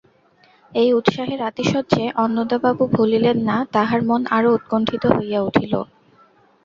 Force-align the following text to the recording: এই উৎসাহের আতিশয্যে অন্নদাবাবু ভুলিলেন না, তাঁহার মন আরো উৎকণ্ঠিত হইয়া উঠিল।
এই 0.73 0.89
উৎসাহের 0.93 1.39
আতিশয্যে 1.41 2.03
অন্নদাবাবু 2.15 2.83
ভুলিলেন 2.95 3.37
না, 3.49 3.57
তাঁহার 3.73 4.01
মন 4.03 4.21
আরো 4.37 4.49
উৎকণ্ঠিত 4.53 5.03
হইয়া 5.15 5.39
উঠিল। 5.41 5.73